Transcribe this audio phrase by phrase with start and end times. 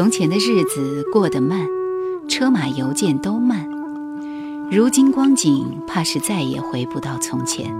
[0.00, 1.68] 从前的日子过得慢，
[2.26, 3.68] 车马邮件都慢。
[4.70, 7.70] 如今光景，怕是再也回不到从前。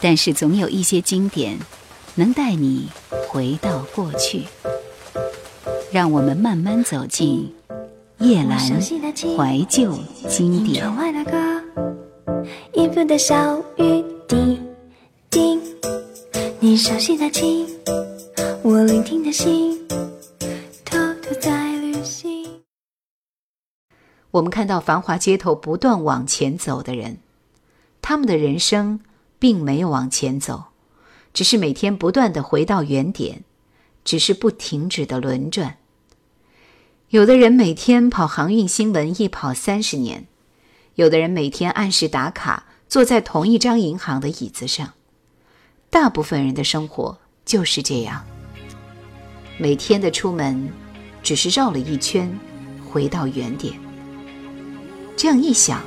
[0.00, 1.56] 但是总有一些经典，
[2.16, 2.88] 能带你
[3.28, 4.42] 回到过去。
[5.92, 7.54] 让我们慢慢走进
[8.18, 9.96] 叶阑怀旧
[10.28, 10.84] 经典。
[16.58, 17.73] 你熟悉的情，我聆听的
[19.34, 19.84] 心，
[20.84, 22.62] 偷偷在旅行。
[24.30, 27.18] 我们看到繁华街头不断往前走的人，
[28.00, 29.00] 他们的人生
[29.40, 30.66] 并没有往前走，
[31.32, 33.42] 只是每天不断的回到原点，
[34.04, 35.78] 只是不停止的轮转。
[37.08, 40.28] 有的人每天跑航运新闻一跑三十年，
[40.94, 44.92] 有的人每天按时打卡，坐在同一张银行的椅子上。
[45.90, 48.24] 大部分人的生活就是这样，
[49.56, 50.68] 每天的出门
[51.22, 52.28] 只是绕了一圈，
[52.84, 53.72] 回到原点。
[55.16, 55.80] 这样一想，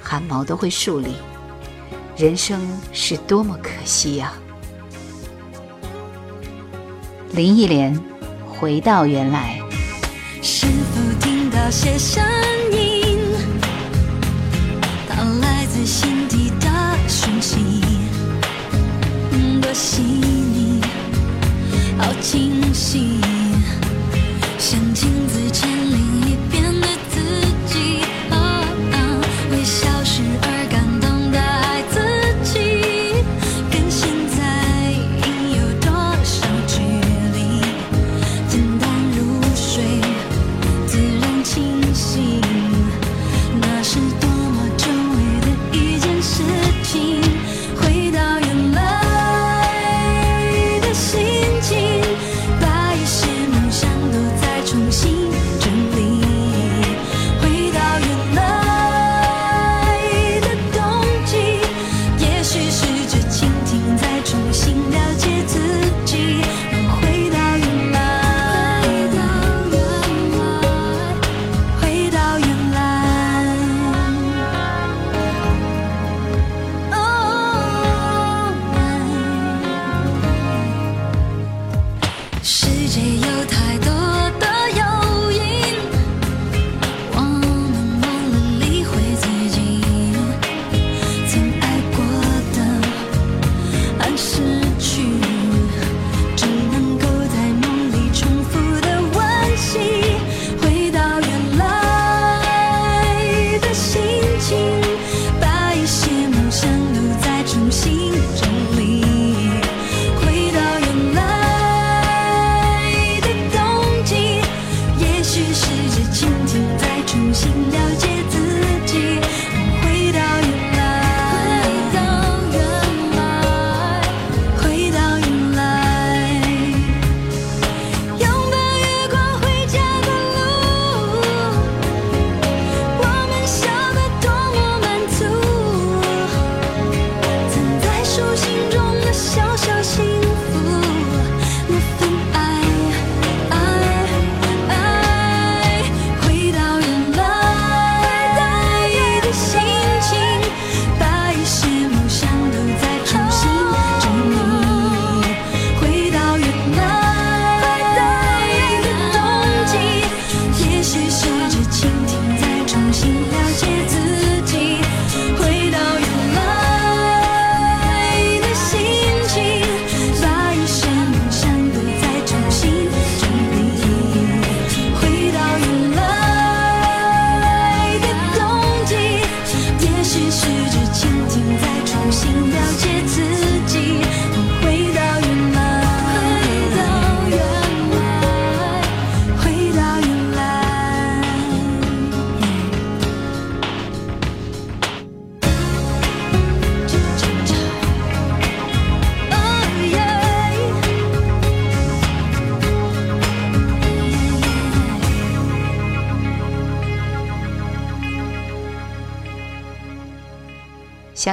[0.00, 1.08] 汗毛都会竖立。
[2.16, 2.60] 人生
[2.92, 4.34] 是多么可惜呀！
[7.32, 7.98] 林忆莲，
[8.46, 9.58] 回到原来。
[10.42, 12.22] 是否听到些声
[12.70, 13.18] 音？
[15.08, 16.68] 它来自心底的
[17.08, 17.80] 讯息。
[19.62, 20.59] 多细腻，
[22.20, 23.18] 清晰，
[24.58, 26.09] 像镜子前另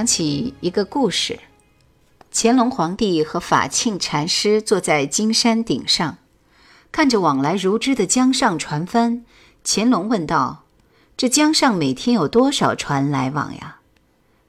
[0.08, 1.40] 起一个故事：
[2.32, 6.18] 乾隆皇帝和法庆禅师坐在金山顶上，
[6.92, 9.26] 看着往来如织的江上船帆。
[9.64, 10.64] 乾隆问道
[11.18, 13.82] ：“这江上每天有多少船来往呀？”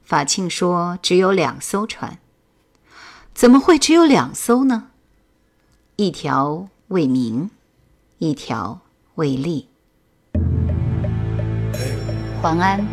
[0.01, 2.17] 法庆说：“只有两艘船。”
[3.35, 4.87] 怎么会只有两艘呢？
[5.97, 7.51] 一条为明，
[8.17, 8.79] 一条
[9.15, 9.67] 为利。
[12.41, 12.85] 黄安，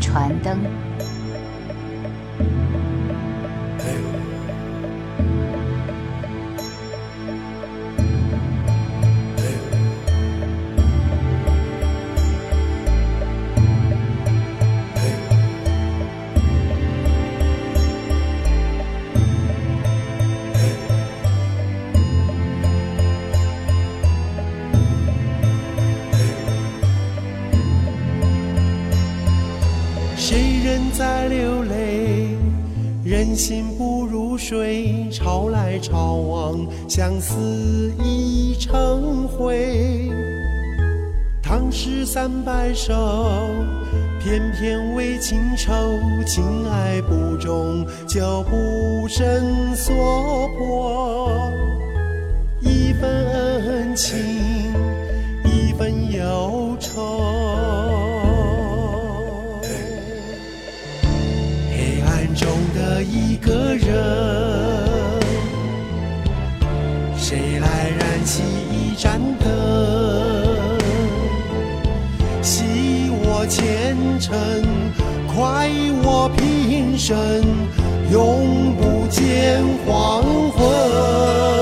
[0.00, 0.85] 船灯。
[30.96, 32.28] 在流泪，
[33.04, 40.10] 人心不如水，潮来潮往，相思已成灰。
[41.42, 42.94] 唐诗三百首，
[44.22, 45.74] 偏偏为情愁，
[46.26, 51.30] 情爱不忠，就不胜所迫。
[52.62, 54.16] 一份恩情，
[63.46, 65.20] 个人，
[67.16, 69.48] 谁来燃起一盏灯，
[72.42, 74.36] 惜我前程，
[75.32, 75.70] 快
[76.02, 77.16] 我平生，
[78.10, 81.55] 永不见黄昏。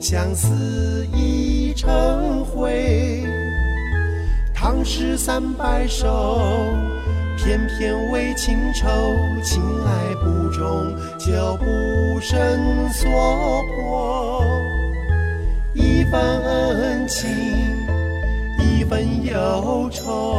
[0.00, 3.24] 相思已成灰。
[4.54, 6.64] 唐诗三百首，
[7.36, 8.88] 偏偏为情愁，
[9.42, 11.64] 情爱不终，就不
[12.20, 12.38] 胜
[12.90, 13.08] 所
[13.76, 14.44] 迫。
[15.74, 17.28] 一份恩情，
[18.58, 20.36] 一份忧愁。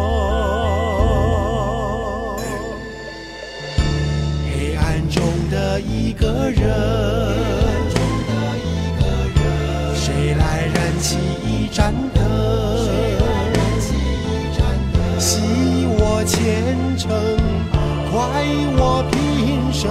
[4.51, 7.08] 黑暗中的一个人，
[11.79, 12.21] 盏灯，
[15.17, 15.39] 熄
[15.87, 17.07] 我前程，
[18.11, 18.43] 快
[18.75, 19.87] 我平生，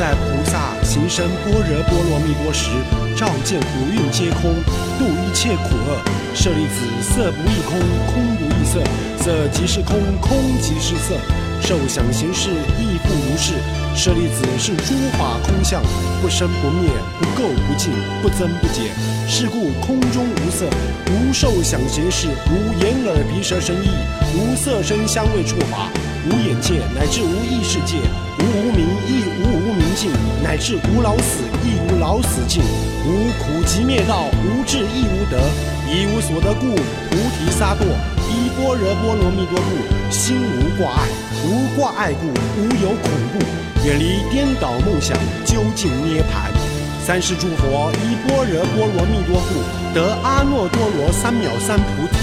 [0.00, 2.70] 在菩萨行深般若波罗蜜多时，
[3.14, 4.54] 照见五蕴皆空，
[4.98, 6.00] 度一切苦厄。
[6.34, 8.80] 舍利子，色不异空，空不异色，
[9.22, 11.14] 色即是空，空即是色。
[11.60, 13.52] 受想行识亦复如是。
[13.94, 15.82] 舍利子，是诸法空相，
[16.22, 16.88] 不生不灭，
[17.18, 17.92] 不垢不净，
[18.22, 18.86] 不增不减。
[19.28, 20.64] 是故空中无色，
[21.10, 23.90] 无受想行识，无眼耳鼻舌身意，
[24.34, 25.90] 无色声香味触法。
[26.26, 27.96] 无眼界，乃至无意识界；
[28.38, 30.10] 无无明，亦无无明尽；
[30.42, 32.62] 乃至无老死，亦无老死尽；
[33.06, 35.40] 无苦集灭道，无智亦无得，
[35.88, 37.84] 以无所得故，菩提萨埵
[38.28, 41.08] 依般若波罗蜜多故，心无挂碍，
[41.46, 42.26] 无挂碍故，
[42.60, 43.38] 无有恐怖，
[43.86, 46.59] 远离颠倒梦想，究竟涅盘。
[47.02, 52.18] 三世诸佛依般若波罗蜜多故，得阿耨多罗三藐三菩提。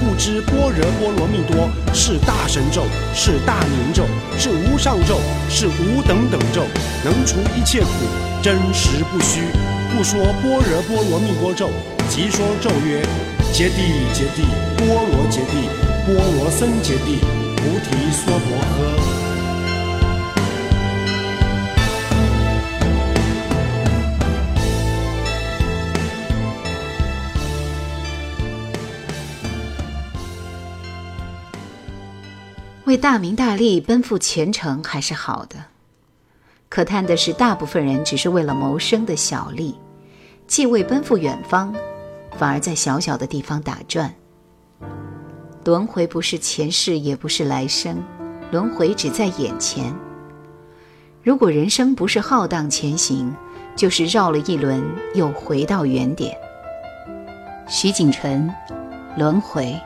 [0.00, 2.84] 故知般若波罗蜜多是大神咒，
[3.14, 4.04] 是大明咒，
[4.38, 5.20] 是无上咒，
[5.50, 6.62] 是无等等咒，
[7.04, 7.88] 能除一切苦，
[8.40, 9.42] 真实不虚。
[9.94, 11.68] 故说般若波罗蜜多咒，
[12.08, 13.02] 即说咒曰：
[13.52, 14.46] 揭谛揭谛，
[14.78, 15.68] 波罗揭谛，
[16.06, 17.18] 波罗僧揭谛，
[17.56, 19.29] 菩提娑婆诃。
[32.90, 35.54] 为大名大利奔赴前程还是好的，
[36.68, 39.76] 可叹的是，大部分人只是为了谋生的小利，
[40.48, 41.72] 既未奔赴远方，
[42.36, 44.12] 反而在小小的地方打转。
[45.64, 48.02] 轮回不是前世，也不是来生，
[48.50, 49.94] 轮回只在眼前。
[51.22, 53.32] 如果人生不是浩荡前行，
[53.76, 54.82] 就是绕了一轮
[55.14, 56.36] 又回到原点。
[57.68, 58.52] 徐锦纯，
[59.16, 59.80] 轮回。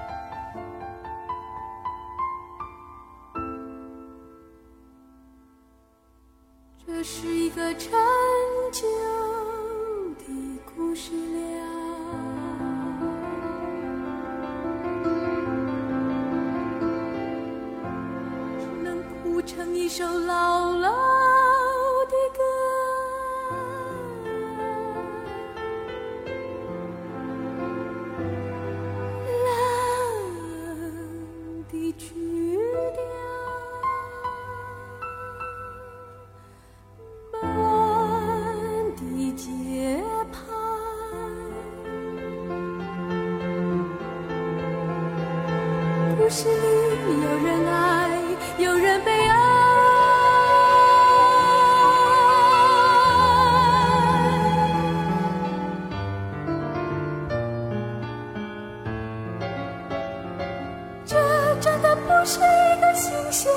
[62.07, 63.51] 不是一个新鲜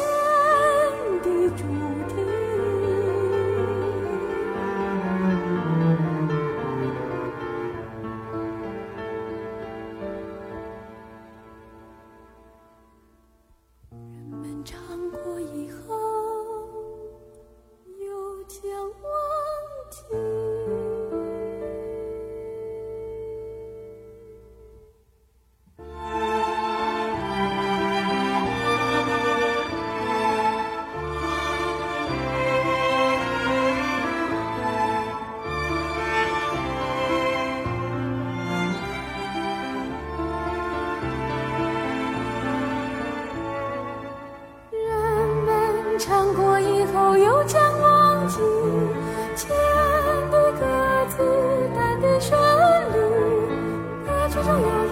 [54.38, 54.87] 一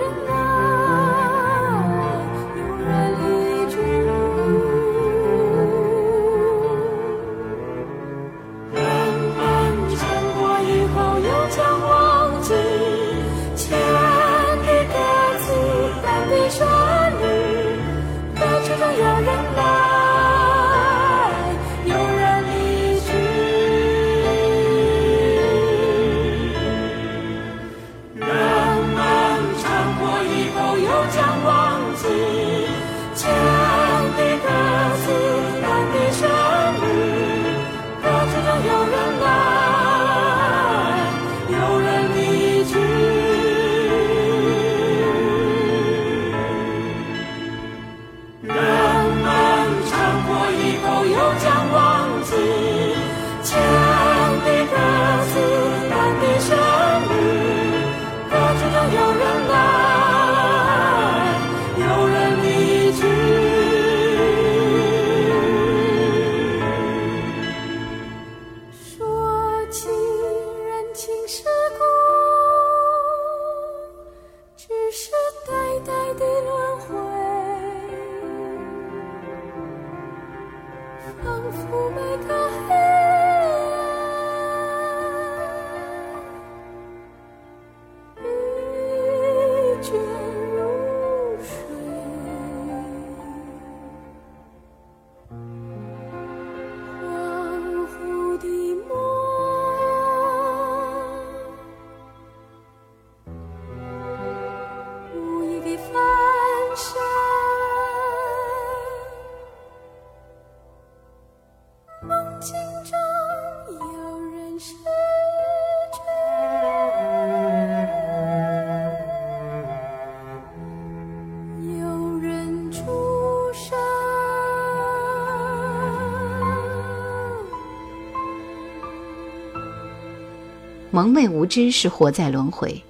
[130.95, 132.81] 蒙昧无知是活在轮回，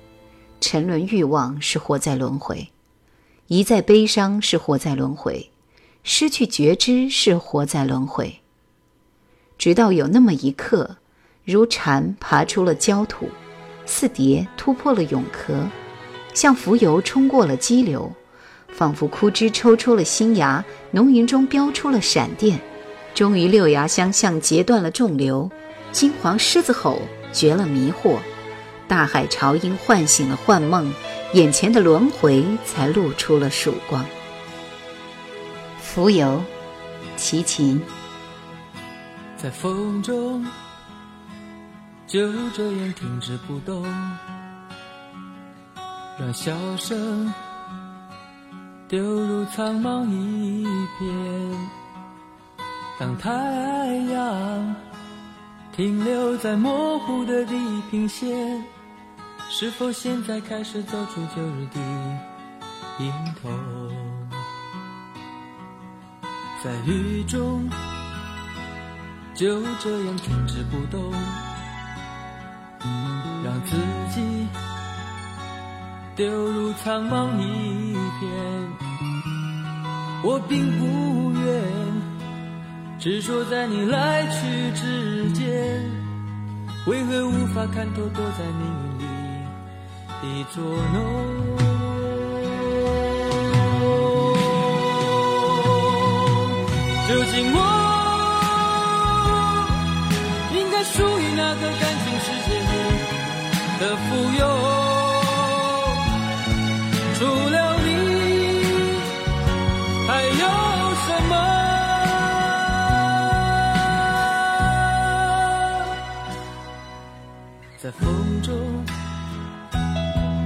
[0.61, 2.67] 沉沦欲望是活在轮回，
[3.47, 5.49] 一再悲伤是活在轮回，
[6.03, 8.41] 失去觉知是活在轮回。
[9.57, 10.97] 直到有那么一刻，
[11.45, 13.27] 如蝉爬出了焦土，
[13.87, 15.67] 似蝶突破了蛹壳，
[16.35, 18.13] 像浮游冲过了激流，
[18.67, 22.59] 仿佛枯枝抽出了新芽，浓云中飙出了闪电，
[23.15, 25.49] 终于六牙相向，截断了众流，
[25.91, 27.01] 金黄狮子吼。
[27.35, 28.19] 绝了迷惑，
[28.87, 30.93] 大海潮音唤醒了幻梦，
[31.33, 34.05] 眼前的轮回才露出了曙光。
[35.81, 36.41] 浮游，
[37.17, 37.81] 齐秦。
[39.37, 40.47] 在风中，
[42.07, 43.83] 就这样停止不动，
[46.17, 47.33] 让笑声
[48.87, 50.63] 丢入苍茫一
[50.97, 51.69] 片。
[52.97, 53.29] 当太
[54.13, 54.94] 阳。
[55.75, 57.53] 停留在模糊的地
[57.91, 58.63] 平线，
[59.49, 61.81] 是否现在开始走出旧日的
[62.99, 63.11] 影
[63.43, 63.49] 头？
[66.63, 67.69] 在雨中，
[69.33, 71.11] 就这样停止不动，
[73.43, 73.75] 让自
[74.13, 74.47] 己
[76.15, 78.31] 丢入苍茫一片。
[80.23, 81.94] 我并不愿。
[83.05, 85.45] 执着在你来去之间，
[86.87, 88.65] 为何无法看透躲在命
[88.97, 89.05] 运
[90.23, 90.97] 里的捉弄？
[97.07, 97.57] 究竟我
[100.55, 102.73] 应该属于哪个感情世界里
[103.81, 104.09] 的富
[104.39, 104.41] 有？
[107.19, 107.21] 除
[107.51, 107.64] 了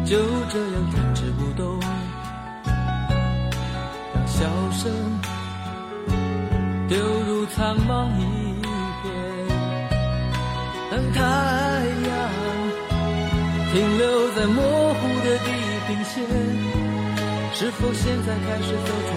[0.10, 0.18] 就
[0.50, 1.80] 这样停止不动，
[4.16, 4.40] 让笑
[4.72, 4.92] 声
[6.88, 8.60] 丢入苍茫一
[9.04, 9.06] 片。
[10.90, 11.22] 当太
[12.08, 12.12] 阳
[13.72, 14.58] 停留在模
[14.96, 15.48] 糊的地
[15.86, 16.26] 平线，
[17.54, 19.14] 是否现在开始走出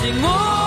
[0.00, 0.63] 寂寞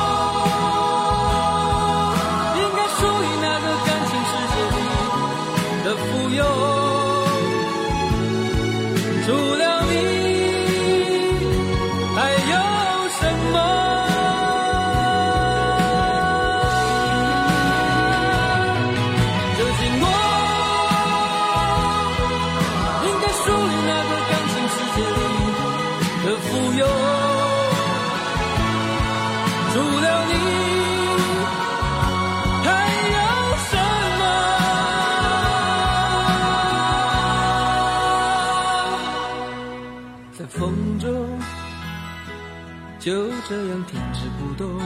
[43.49, 44.86] 这样停止不动，让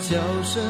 [0.00, 0.62] 笑声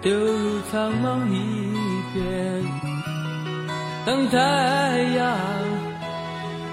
[0.00, 1.76] 丢入苍茫一
[2.14, 2.64] 片。
[4.06, 4.38] 当太
[5.14, 5.36] 阳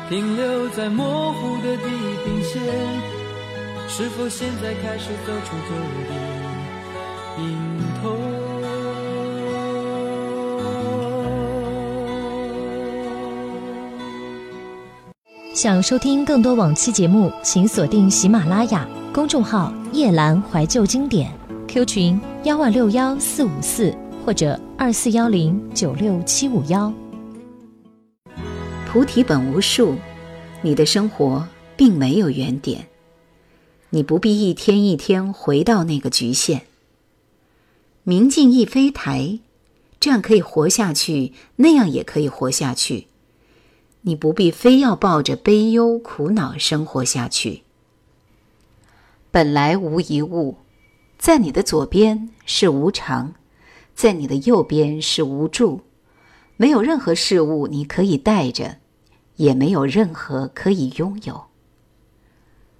[0.08, 1.84] 停留在模糊的地
[2.23, 2.63] 平线，
[3.89, 5.76] 是否现在开始走出终
[6.08, 6.37] 点
[15.58, 21.34] 想收听更多往期节目，请锁定喜马拉雅公众号“夜阑怀旧经典
[21.67, 23.91] ”，Q 群幺万六幺四五四
[24.24, 26.93] 或者二四幺零九六七五幺。
[28.88, 29.96] 菩提本无树，
[30.62, 32.86] 你的生活并没有原点，
[33.89, 36.67] 你不必一天一天回到那个局限。
[38.04, 39.39] 明镜亦非台，
[40.00, 43.08] 这样可以活下去，那样也可以活下去。
[44.08, 47.63] 你不必非要抱着悲忧苦恼生活下去。
[49.32, 50.56] 本来无一物，
[51.20, 53.34] 在你的左边是无常，
[53.93, 55.82] 在你的右边是无助。
[56.56, 58.78] 没有任何事物你可以带着，
[59.36, 61.43] 也没有任何可以拥有。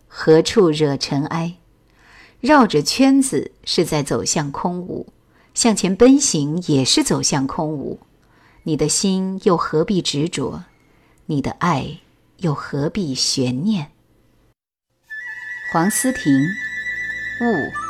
[0.08, 1.58] 何处惹尘埃？
[2.40, 5.08] 绕着圈子是在走向空无，
[5.54, 8.00] 向前奔行也是走向空无。
[8.64, 10.64] 你的心又何必执着？
[11.30, 12.00] 你的爱
[12.38, 13.92] 又何必悬念？
[15.74, 16.42] 黄思婷，
[17.42, 17.87] 雾。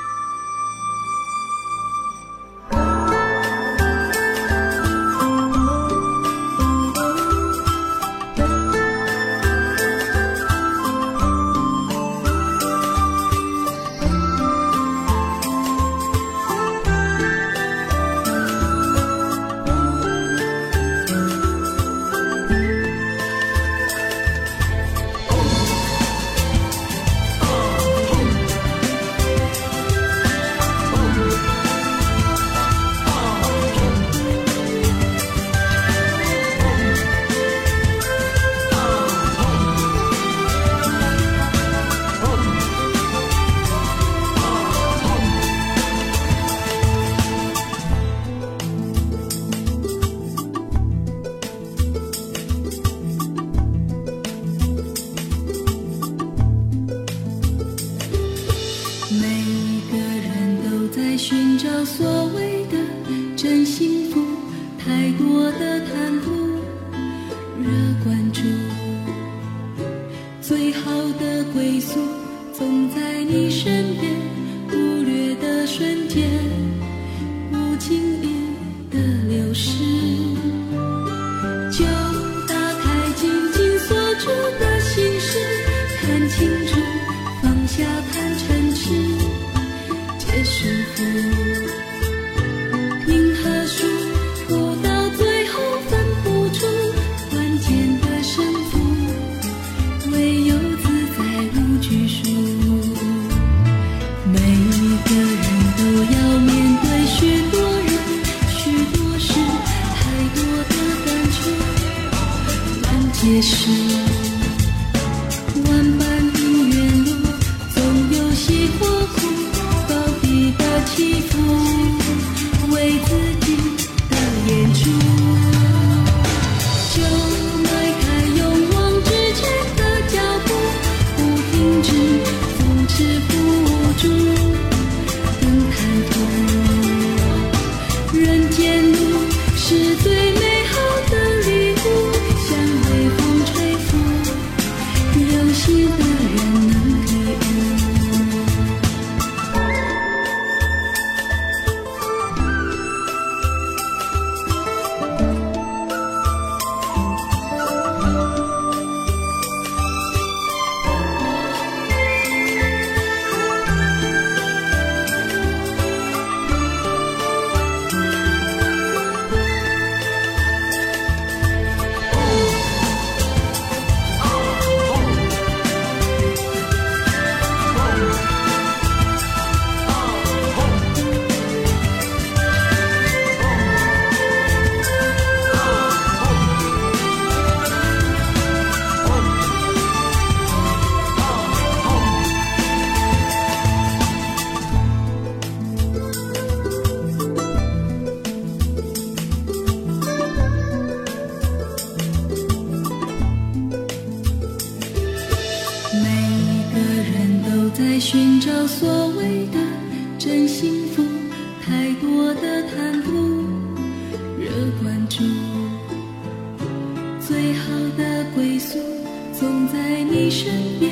[220.30, 220.92] 身边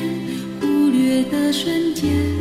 [0.61, 2.34] 忽略的瞬间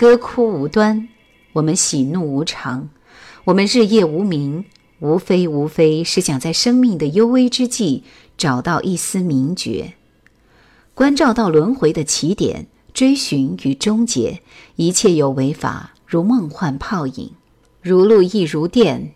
[0.00, 1.10] 歌哭无端，
[1.52, 2.88] 我们喜怒无常，
[3.44, 4.64] 我们日夜无明，
[5.00, 8.04] 无非无非是想在生命的幽微之际
[8.38, 9.92] 找到一丝明觉，
[10.94, 14.40] 关照到轮回的起点，追寻与终结，
[14.76, 17.32] 一切有为法如梦幻泡影，
[17.82, 19.12] 如露亦如电，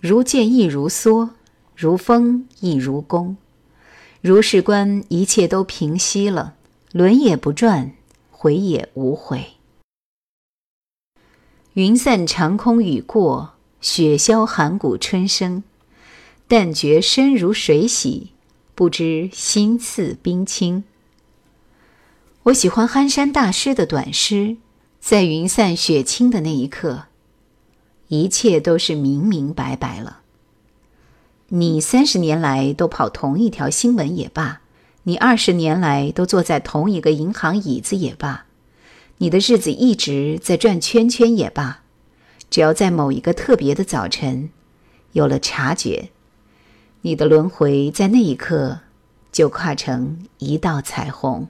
[0.00, 1.28] 如剑亦如梭，
[1.76, 3.36] 如风亦如弓，
[4.20, 6.54] 如是观，一切都平息了，
[6.90, 7.92] 轮也不转，
[8.32, 9.53] 回也无回。
[11.74, 15.64] 云散长空雨过，雪消寒谷春生。
[16.46, 18.30] 但觉身如水洗，
[18.76, 20.84] 不知心似冰清。
[22.44, 24.56] 我喜欢憨山大师的短诗，
[25.00, 27.06] 在云散雪清的那一刻，
[28.06, 30.20] 一切都是明明白白了。
[31.48, 34.60] 你三十年来都跑同一条新闻也罢，
[35.02, 38.43] 你二十年来都坐在同一个银行椅子也罢。
[39.18, 41.82] 你的日子一直在转圈圈也罢，
[42.50, 44.50] 只要在某一个特别的早晨，
[45.12, 46.10] 有了察觉，
[47.02, 48.80] 你的轮回在那一刻
[49.30, 51.48] 就跨成一道彩虹。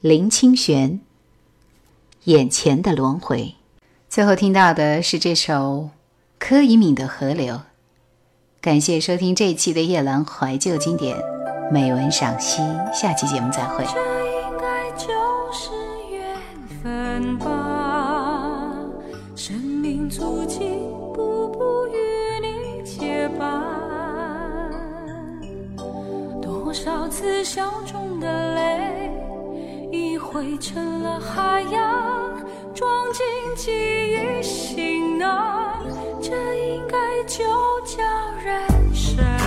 [0.00, 1.00] 林清玄，
[2.24, 3.54] 眼前的轮回。
[4.08, 5.90] 最后听到的是这首
[6.38, 7.54] 柯以敏的《河流》。
[8.60, 11.16] 感谢收听这一期的夜阑怀旧经典
[11.70, 14.15] 美文赏析，下期节目再会。
[15.52, 15.70] 是
[16.10, 16.22] 缘
[16.82, 18.76] 分吧，
[19.34, 20.58] 生命足迹
[21.14, 21.96] 步步与
[22.40, 24.70] 你结伴，
[26.42, 29.10] 多少次笑中的泪
[29.90, 33.24] 已汇成了海洋，装进
[33.56, 33.70] 记
[34.12, 35.84] 忆行囊，
[36.20, 36.32] 这
[36.66, 37.44] 应该就
[37.84, 38.02] 叫
[38.44, 39.45] 人生。